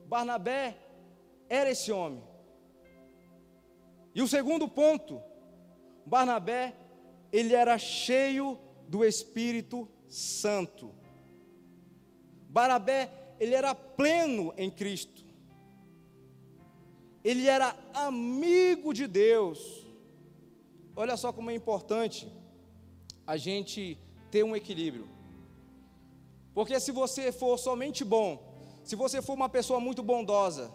[0.08, 0.77] Barnabé
[1.49, 2.23] era esse homem.
[4.13, 5.21] E o segundo ponto,
[6.05, 6.75] Barnabé,
[7.31, 10.93] ele era cheio do Espírito Santo.
[12.49, 15.25] Barnabé, ele era pleno em Cristo.
[17.23, 19.85] Ele era amigo de Deus.
[20.95, 22.31] Olha só como é importante
[23.27, 23.97] a gente
[24.31, 25.10] ter um equilíbrio.
[26.53, 30.71] Porque se você for somente bom, se você for uma pessoa muito bondosa,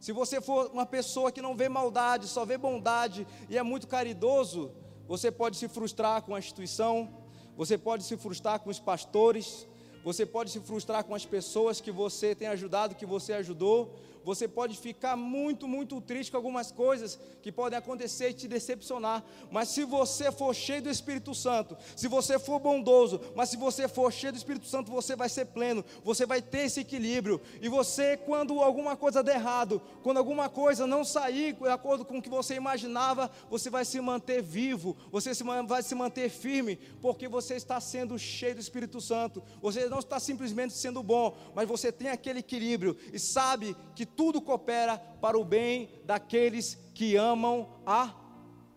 [0.00, 3.86] se você for uma pessoa que não vê maldade, só vê bondade e é muito
[3.86, 4.72] caridoso,
[5.06, 7.22] você pode se frustrar com a instituição,
[7.56, 9.68] você pode se frustrar com os pastores,
[10.04, 14.46] você pode se frustrar com as pessoas que você tem ajudado, que você ajudou, você
[14.46, 19.24] pode ficar muito, muito triste com algumas coisas que podem acontecer e te decepcionar.
[19.50, 23.88] Mas se você for cheio do Espírito Santo, se você for bondoso, mas se você
[23.88, 27.40] for cheio do Espírito Santo, você vai ser pleno, você vai ter esse equilíbrio.
[27.60, 32.18] E você, quando alguma coisa der errado, quando alguma coisa não sair de acordo com
[32.18, 35.32] o que você imaginava, você vai se manter vivo, você
[35.66, 39.42] vai se manter firme, porque você está sendo cheio do Espírito Santo.
[39.60, 44.40] Você não está simplesmente sendo bom, mas você tem aquele equilíbrio e sabe que tudo
[44.40, 48.14] coopera para o bem daqueles que amam a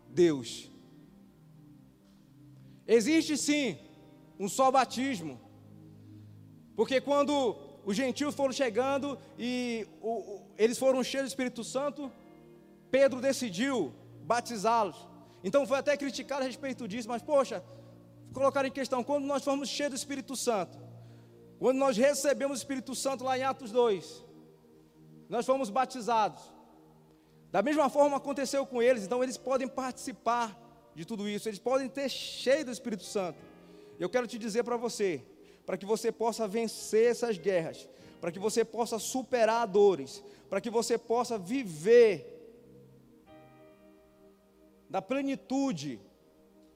[0.09, 0.69] Deus.
[2.85, 3.77] Existe sim
[4.37, 5.39] um só batismo,
[6.75, 7.33] porque quando
[7.85, 12.11] os gentios foram chegando e o, eles foram cheios do Espírito Santo,
[12.91, 14.97] Pedro decidiu batizá-los.
[15.41, 17.63] Então foi até criticado a respeito disso, mas poxa,
[18.33, 20.84] colocaram em questão, quando nós fomos cheios do Espírito Santo,
[21.59, 24.23] quando nós recebemos o Espírito Santo lá em Atos 2,
[25.29, 26.41] nós fomos batizados.
[27.51, 30.59] Da mesma forma aconteceu com eles, então eles podem participar
[30.93, 33.39] de tudo isso, eles podem ter cheio do Espírito Santo.
[33.99, 35.21] Eu quero te dizer para você,
[35.65, 37.87] para que você possa vencer essas guerras,
[38.19, 42.31] para que você possa superar dores, para que você possa viver
[44.89, 45.99] da plenitude,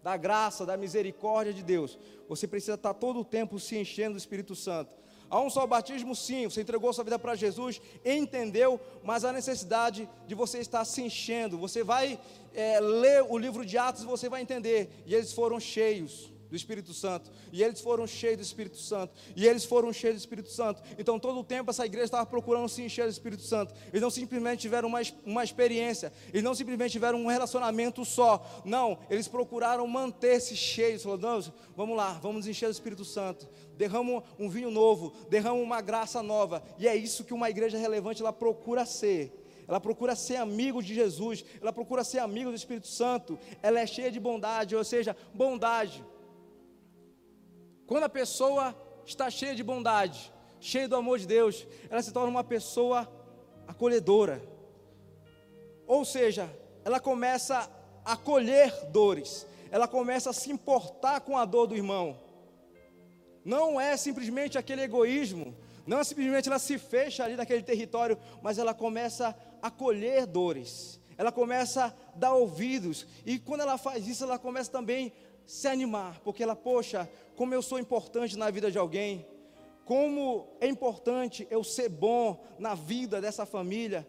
[0.03, 4.17] da graça, da misericórdia de Deus, você precisa estar todo o tempo se enchendo do
[4.17, 4.91] Espírito Santo.
[5.29, 6.49] Há um só batismo, sim.
[6.49, 11.57] Você entregou sua vida para Jesus, entendeu, mas há necessidade de você estar se enchendo.
[11.57, 12.19] Você vai
[12.53, 14.89] é, ler o livro de Atos e você vai entender.
[15.05, 17.31] E eles foram cheios do Espírito Santo.
[17.51, 19.13] E eles foram cheios do Espírito Santo.
[19.35, 20.81] E eles foram cheios do Espírito Santo.
[20.97, 23.73] Então, todo o tempo, essa igreja estava procurando se encher do Espírito Santo.
[23.89, 26.11] Eles não simplesmente tiveram uma, uma experiência.
[26.29, 28.63] Eles não simplesmente tiveram um relacionamento só.
[28.65, 31.03] Não, eles procuraram manter-se cheios.
[31.03, 31.43] Falaram,
[31.75, 33.47] vamos lá, vamos encher do Espírito Santo.
[33.77, 36.63] Derrama um vinho novo, derrama uma graça nova.
[36.77, 40.95] E é isso que uma igreja relevante ela procura ser ela procura ser amigo de
[40.95, 45.15] Jesus, ela procura ser amigo do Espírito Santo, ela é cheia de bondade, ou seja,
[45.31, 46.03] bondade.
[47.89, 52.29] Quando a pessoa está cheia de bondade, cheia do amor de Deus, ela se torna
[52.29, 53.11] uma pessoa
[53.67, 54.39] acolhedora.
[55.87, 56.47] Ou seja,
[56.85, 57.67] ela começa
[58.05, 62.15] a acolher dores, ela começa a se importar com a dor do irmão.
[63.43, 68.59] Não é simplesmente aquele egoísmo, não é simplesmente ela se fecha ali naquele território, mas
[68.59, 74.25] ela começa a acolher dores, ela começa a dar ouvidos, e quando ela faz isso,
[74.25, 75.11] ela começa também
[75.49, 79.25] se animar, porque ela, poxa, como eu sou importante na vida de alguém,
[79.83, 84.07] como é importante eu ser bom na vida dessa família,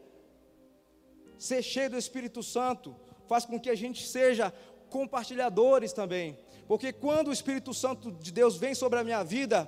[1.38, 2.94] ser cheio do Espírito Santo,
[3.26, 4.52] faz com que a gente seja
[4.90, 9.66] compartilhadores também, porque quando o Espírito Santo de Deus vem sobre a minha vida,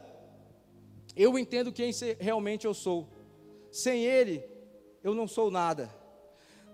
[1.17, 3.09] eu entendo quem realmente eu sou,
[3.71, 4.45] sem Ele,
[5.03, 5.91] eu não sou nada.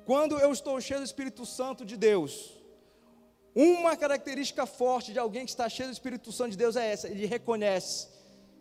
[0.05, 2.58] Quando eu estou cheio do Espírito Santo de Deus,
[3.55, 7.09] uma característica forte de alguém que está cheio do Espírito Santo de Deus é essa:
[7.09, 8.09] ele reconhece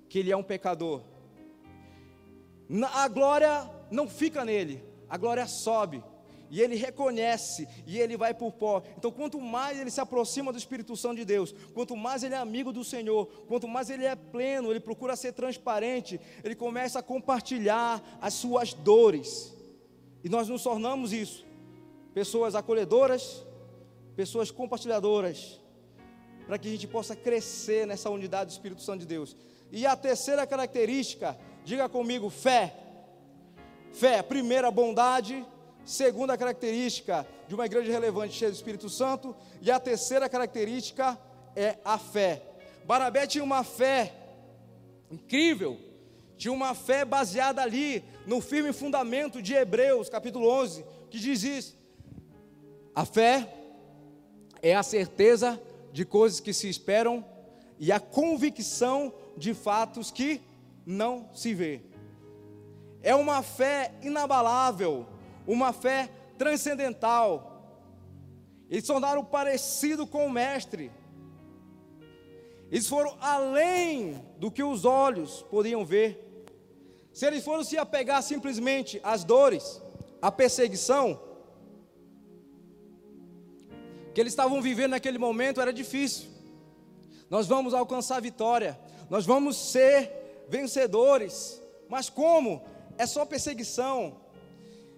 [0.10, 1.04] que ele é um pecador.
[2.93, 6.04] a glória não fica nele, a glória sobe.
[6.50, 8.82] E ele reconhece e ele vai por pó.
[8.97, 12.38] Então, quanto mais ele se aproxima do Espírito Santo de Deus, quanto mais ele é
[12.38, 17.04] amigo do Senhor, quanto mais ele é pleno, ele procura ser transparente, ele começa a
[17.04, 19.54] compartilhar as suas dores.
[20.23, 21.45] E nós nos tornamos isso,
[22.13, 23.45] pessoas acolhedoras,
[24.17, 25.62] pessoas compartilhadoras,
[26.47, 29.36] para que a gente possa crescer nessa unidade do Espírito Santo de Deus.
[29.71, 32.73] E a terceira característica, diga comigo, fé.
[33.93, 35.45] Fé, primeira, bondade.
[35.86, 39.36] Segunda característica de uma igreja relevante cheia do Espírito Santo.
[39.62, 41.15] E a terceira característica
[41.56, 42.41] é a fé.
[42.86, 44.13] Barabé tinha uma fé
[45.12, 45.77] incrível,
[46.38, 51.77] tinha uma fé baseada ali no firme fundamento de Hebreus, capítulo 11, que diz isso.
[52.95, 53.56] A fé
[54.67, 55.62] é a certeza
[55.93, 57.23] de coisas que se esperam
[57.80, 60.41] e a convicção de fatos que
[60.86, 61.82] não se vê.
[63.01, 65.06] É uma fé inabalável,
[65.47, 67.63] uma fé transcendental.
[68.69, 70.91] Eles tornaram parecido com o Mestre.
[72.69, 76.43] Eles foram além do que os olhos podiam ver.
[77.13, 79.82] Se eles foram se apegar simplesmente às dores,
[80.21, 81.17] à perseguição,
[84.17, 86.27] que eles estavam vivendo naquele momento era difícil.
[87.30, 88.75] Nós vamos alcançar vitória,
[89.12, 92.65] nós vamos ser vencedores, mas como?
[92.97, 94.19] É só perseguição.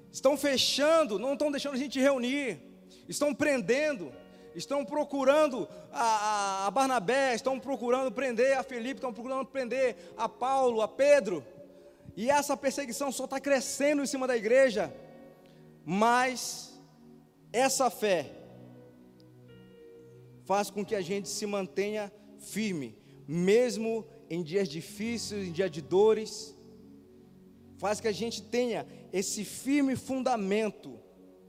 [0.09, 2.61] Estão fechando, não estão deixando a gente reunir,
[3.09, 4.09] estão prendendo,
[4.55, 10.81] estão procurando a, a, Barnabé, estão procurando prender a Felipe, estão procurando prender a Paulo,
[10.81, 11.45] a Pedro,
[12.15, 14.93] e essa perseguição só está crescendo em cima da igreja,
[15.83, 16.79] mas
[17.51, 18.38] essa fé
[20.49, 25.79] faz com que a gente se mantenha firme, mesmo em dias difíceis, em dias de
[25.79, 26.57] dores,
[27.77, 28.83] faz que a gente tenha
[29.13, 30.99] esse firme fundamento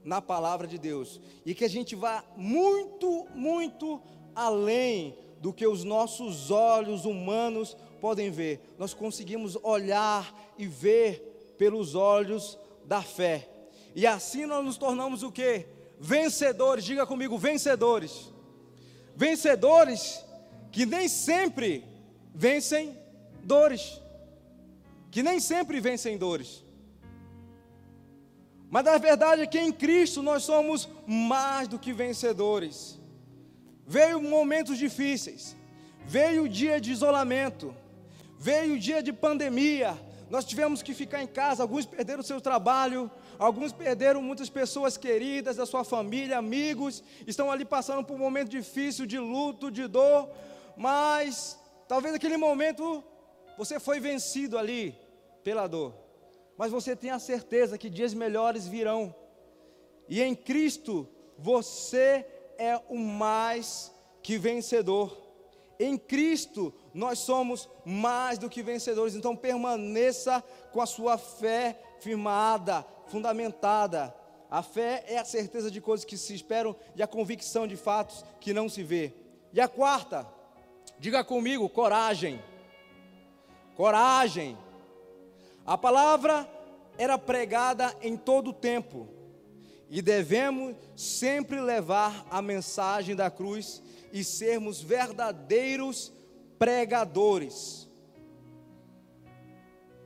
[0.03, 3.99] na palavra de Deus e que a gente vá muito, muito
[4.35, 8.61] além do que os nossos olhos humanos podem ver.
[8.77, 13.49] Nós conseguimos olhar e ver pelos olhos da fé.
[13.95, 15.65] E assim nós nos tornamos o que?
[15.99, 18.31] Vencedores, diga comigo, vencedores.
[19.15, 20.23] Vencedores
[20.71, 21.83] que nem sempre
[22.33, 22.97] vencem
[23.43, 24.01] dores,
[25.09, 26.63] que nem sempre vencem dores.
[28.69, 32.97] Mas a verdade é que em Cristo nós somos mais do que vencedores.
[33.85, 35.57] Veio momentos difíceis,
[36.05, 37.75] veio o dia de isolamento,
[38.39, 43.11] veio o dia de pandemia, nós tivemos que ficar em casa, alguns perderam seu trabalho,
[43.41, 48.49] alguns perderam muitas pessoas queridas da sua família, amigos, estão ali passando por um momento
[48.49, 50.29] difícil de luto, de dor,
[50.77, 53.03] mas talvez naquele momento
[53.57, 54.95] você foi vencido ali
[55.43, 55.91] pela dor,
[56.55, 59.13] mas você tem a certeza que dias melhores virão,
[60.07, 62.23] e em Cristo você
[62.59, 65.17] é o mais que vencedor.
[65.79, 69.15] Em Cristo nós somos mais do que vencedores.
[69.15, 74.15] Então permaneça com a sua fé firmada, fundamentada.
[74.49, 78.23] A fé é a certeza de coisas que se esperam e a convicção de fatos
[78.39, 79.13] que não se vê.
[79.53, 80.25] E a quarta,
[80.97, 82.41] diga comigo, coragem.
[83.75, 84.57] Coragem.
[85.65, 86.49] A palavra
[86.97, 89.07] era pregada em todo o tempo
[89.89, 96.11] e devemos sempre levar a mensagem da cruz e sermos verdadeiros
[96.57, 97.89] pregadores.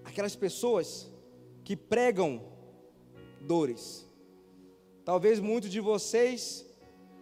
[0.04, 1.08] Aquelas pessoas
[1.64, 2.55] que pregam
[3.46, 4.06] dores.
[5.04, 6.66] Talvez muitos de vocês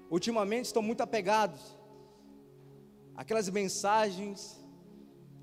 [0.10, 1.60] ultimamente estão muito apegados
[3.16, 4.60] aquelas mensagens,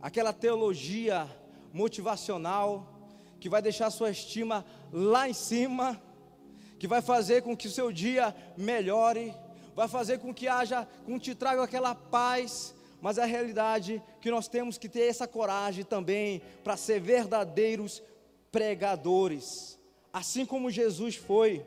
[0.01, 1.29] aquela teologia
[1.73, 2.99] motivacional
[3.38, 6.01] que vai deixar sua estima lá em cima,
[6.79, 9.35] que vai fazer com que o seu dia melhore,
[9.75, 14.21] vai fazer com que haja, com que te traga aquela paz, mas a realidade é
[14.21, 18.03] que nós temos que ter essa coragem também para ser verdadeiros
[18.53, 19.45] pregadores,
[20.12, 21.64] assim como Jesus foi.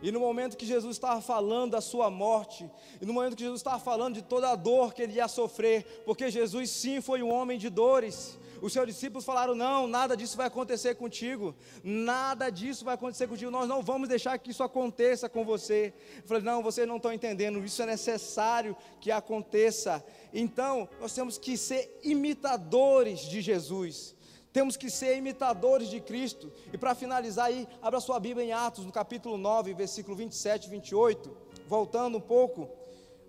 [0.00, 3.60] E no momento que Jesus estava falando da sua morte, e no momento que Jesus
[3.60, 7.32] estava falando de toda a dor que ele ia sofrer, porque Jesus sim foi um
[7.32, 12.84] homem de dores, os seus discípulos falaram: Não, nada disso vai acontecer contigo, nada disso
[12.84, 15.92] vai acontecer contigo, nós não vamos deixar que isso aconteça com você.
[16.16, 20.04] Eu falei: Não, vocês não estão entendendo, isso é necessário que aconteça.
[20.32, 24.16] Então, nós temos que ser imitadores de Jesus.
[24.58, 26.52] Temos que ser imitadores de Cristo.
[26.72, 30.70] E para finalizar aí, abra sua Bíblia em Atos, no capítulo 9, versículo 27 e
[30.70, 31.36] 28,
[31.68, 32.68] voltando um pouco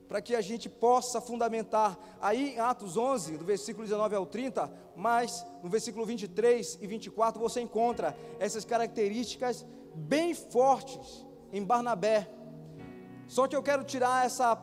[0.07, 1.99] para que a gente possa fundamentar.
[2.19, 7.39] Aí em Atos 11, do versículo 19 ao 30, mas no versículo 23 e 24
[7.39, 9.63] você encontra essas características
[9.93, 11.23] bem fortes
[11.53, 12.27] em Barnabé.
[13.27, 14.59] Só que eu quero tirar essa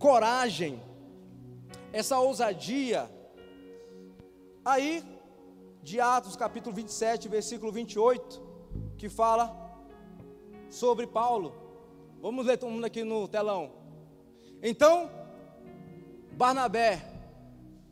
[0.00, 0.82] coragem,
[1.92, 3.08] essa ousadia.
[4.64, 5.19] Aí,
[5.90, 8.40] de Atos capítulo 27, versículo 28,
[8.96, 9.74] que fala
[10.70, 11.52] sobre Paulo.
[12.22, 13.72] Vamos ler todo mundo aqui no telão.
[14.62, 15.10] Então,
[16.30, 17.02] Barnabé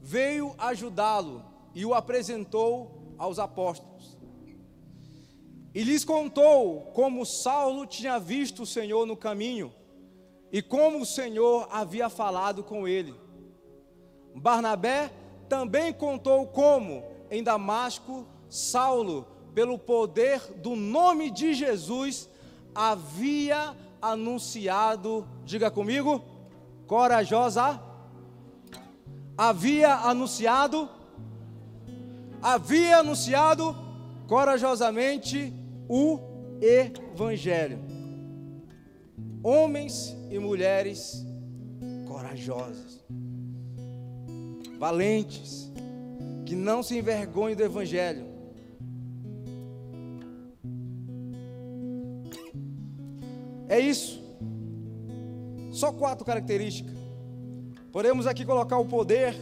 [0.00, 1.44] veio ajudá-lo
[1.74, 4.16] e o apresentou aos apóstolos.
[5.74, 9.74] E lhes contou como Saulo tinha visto o Senhor no caminho
[10.52, 13.12] e como o Senhor havia falado com ele.
[14.36, 15.10] Barnabé
[15.48, 22.28] também contou como em Damasco Saulo, pelo poder do nome de Jesus,
[22.74, 26.22] havia anunciado, diga comigo,
[26.86, 27.82] corajosa,
[29.36, 30.88] havia anunciado,
[32.40, 33.76] havia anunciado
[34.26, 35.52] corajosamente
[35.88, 36.20] o
[36.60, 37.78] Evangelho.
[39.42, 41.24] Homens e mulheres
[42.06, 43.04] corajosos,
[44.78, 45.67] valentes,
[46.48, 48.24] que não se envergonhem do Evangelho.
[53.68, 54.18] É isso.
[55.70, 56.96] Só quatro características.
[57.92, 59.36] Podemos aqui colocar o poder,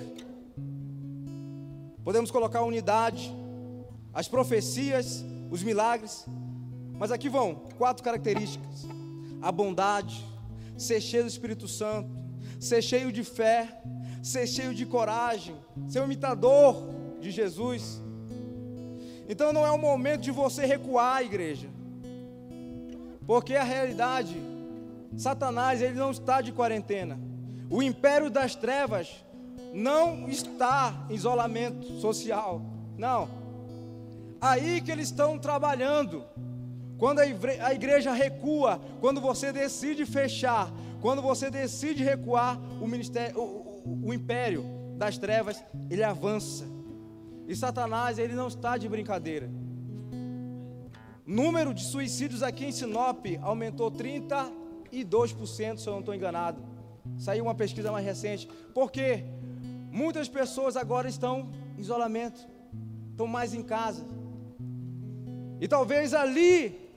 [2.03, 3.33] podemos colocar a unidade,
[4.13, 6.27] as profecias, os milagres,
[6.99, 8.85] mas aqui vão quatro características:
[9.41, 10.25] a bondade,
[10.77, 12.11] ser cheio do Espírito Santo,
[12.59, 13.81] ser cheio de fé,
[14.25, 15.55] ser cheio de coragem,
[15.87, 16.95] ser um imitador
[17.27, 18.03] de Jesus.
[19.29, 21.68] Então não é o momento de você recuar, igreja,
[23.27, 24.37] porque a realidade
[25.16, 27.18] Satanás, ele não está de quarentena.
[27.70, 29.24] O império das trevas
[29.72, 32.61] não está em isolamento social.
[32.99, 33.29] Não.
[34.41, 36.24] Aí que eles estão trabalhando.
[36.99, 40.70] Quando a igreja recua, quando você decide fechar,
[41.01, 44.64] quando você decide recuar, o ministério, o, o, o império
[44.97, 46.64] das trevas, ele avança.
[47.47, 49.49] E Satanás, ele não está de brincadeira.
[51.24, 54.51] Número de suicídios aqui em Sinop aumentou 30
[54.92, 56.61] e 2%, se eu não estou enganado.
[57.18, 58.49] Saiu uma pesquisa mais recente.
[58.74, 59.24] Porque
[59.90, 62.47] muitas pessoas agora estão em isolamento,
[63.11, 64.05] estão mais em casa.
[65.61, 66.92] E talvez ali,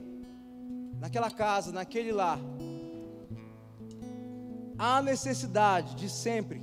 [0.98, 2.38] naquela casa, naquele lar,
[4.78, 6.60] há necessidade de sempre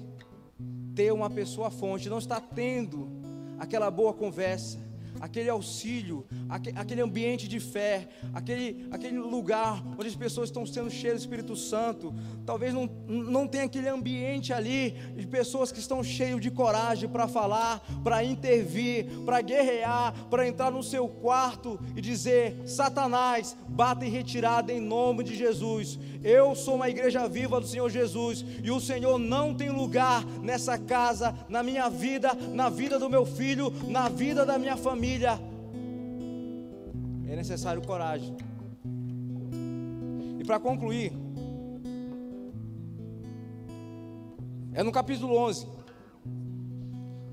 [0.96, 3.17] ter uma pessoa fonte, não está tendo
[3.60, 4.80] aquela boa conversa,
[5.20, 6.26] aquele auxílio,
[6.76, 11.56] aquele ambiente de fé, aquele, aquele lugar onde as pessoas estão sendo cheias do Espírito
[11.56, 12.14] Santo.
[12.46, 17.28] Talvez não, não tenha aquele ambiente ali de pessoas que estão cheios de coragem para
[17.28, 24.10] falar, para intervir, para guerrear, para entrar no seu quarto e dizer: Satanás, bata em
[24.10, 26.00] retirada em nome de Jesus.
[26.24, 30.78] Eu sou uma igreja viva do Senhor Jesus e o Senhor não tem lugar nessa
[30.78, 34.76] casa, na minha vida, na vida do meu filho, na vida da minha
[35.08, 35.40] família.
[37.30, 38.36] É necessário coragem.
[40.38, 41.14] E para concluir,
[44.74, 45.66] é no capítulo 11,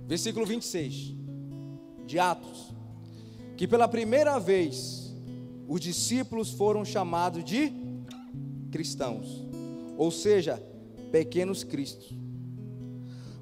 [0.07, 1.15] versículo 26
[2.07, 2.73] de Atos,
[3.57, 5.13] que pela primeira vez
[5.67, 7.73] os discípulos foram chamados de
[8.71, 9.45] cristãos,
[9.97, 10.63] ou seja,
[11.11, 12.13] pequenos cristos,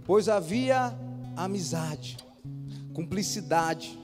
[0.05, 0.97] pois havia
[1.37, 2.16] amizade,
[2.93, 4.01] cumplicidade,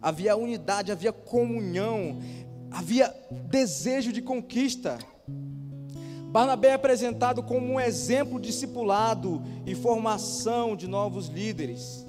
[0.00, 2.18] havia unidade, havia comunhão,
[2.70, 3.14] havia
[3.48, 4.98] desejo de conquista.
[6.30, 12.06] Barnabé é apresentado como um exemplo discipulado e formação de novos líderes.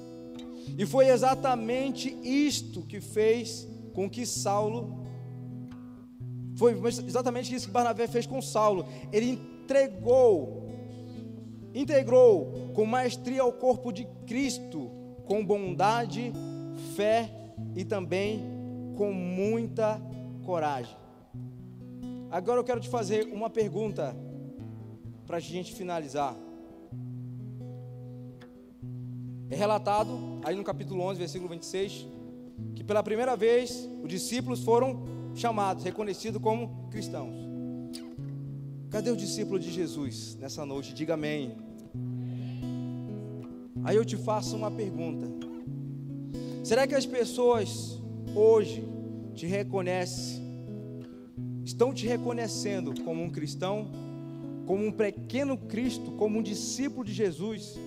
[0.78, 5.02] E foi exatamente isto que fez com que Saulo
[6.56, 8.86] foi exatamente isso que Barnabé fez com Saulo.
[9.12, 10.70] Ele entregou,
[11.74, 14.90] integrou com maestria ao corpo de Cristo,
[15.24, 16.32] com bondade,
[16.94, 17.41] fé
[17.76, 18.42] e também
[18.96, 20.00] com muita
[20.44, 20.96] coragem.
[22.30, 24.16] Agora eu quero te fazer uma pergunta
[25.26, 26.34] para a gente finalizar.
[29.50, 32.06] É relatado aí no capítulo 11, versículo 26,
[32.74, 37.34] que pela primeira vez os discípulos foram chamados, reconhecidos como cristãos.
[38.90, 40.92] Cadê o discípulo de Jesus nessa noite?
[40.92, 41.56] Diga amém.
[43.84, 45.26] Aí eu te faço uma pergunta:
[46.62, 48.00] será que as pessoas
[48.34, 48.84] hoje
[49.34, 50.42] te reconhecem,
[51.64, 53.90] estão te reconhecendo como um cristão?
[54.66, 57.78] como um pequeno Cristo, como um discípulo de Jesus,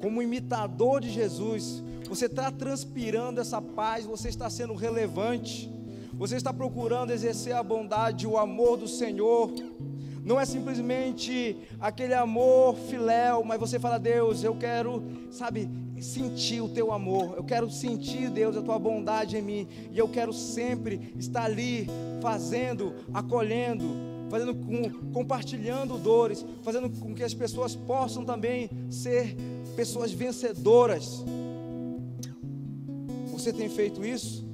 [0.00, 5.70] como um imitador de Jesus, você está transpirando essa paz, você está sendo relevante,
[6.14, 9.52] você está procurando exercer a bondade, o amor do Senhor.
[10.24, 15.68] Não é simplesmente aquele amor filéu, mas você fala, Deus, eu quero, sabe,
[16.02, 20.08] sentir o teu amor, eu quero sentir, Deus, a tua bondade em mim, e eu
[20.08, 21.86] quero sempre estar ali,
[22.20, 23.84] fazendo, acolhendo,
[24.30, 29.36] fazendo com, compartilhando dores, fazendo com que as pessoas possam também ser
[29.76, 31.24] pessoas vencedoras.
[33.32, 34.47] Você tem feito isso?